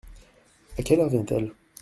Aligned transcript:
À 0.79 0.81
quelle 0.81 0.99
heure 0.99 1.09
vient-elle? 1.09 1.51